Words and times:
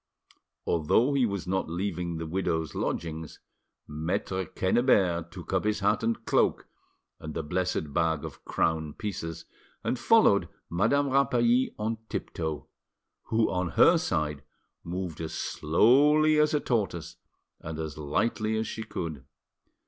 Although 0.65 1.13
he 1.13 1.27
was 1.27 1.45
not 1.45 1.69
leaving 1.69 2.17
the 2.17 2.25
widow's 2.25 2.73
lodgings, 2.73 3.37
Maitre 3.87 4.47
Quennebert 4.47 5.31
took 5.31 5.53
up 5.53 5.63
his 5.63 5.81
hat 5.81 6.01
and 6.01 6.25
cloak 6.25 6.65
and 7.19 7.35
the 7.35 7.43
blessed 7.43 7.93
bag 7.93 8.25
of 8.25 8.43
crown 8.43 8.93
pieces, 8.93 9.45
and 9.83 9.99
followed 9.99 10.49
Madame 10.71 11.11
Rapally 11.11 11.75
on 11.77 11.99
tiptoe, 12.09 12.67
who 13.25 13.51
on 13.51 13.69
her 13.77 13.99
side 13.99 14.41
moved 14.83 15.21
as 15.21 15.35
slowly 15.35 16.39
as 16.39 16.55
a 16.55 16.59
tortoise 16.59 17.17
and 17.59 17.77
as 17.77 17.95
lightly 17.95 18.57
as 18.57 18.65
she 18.65 18.81
could. 18.81 19.23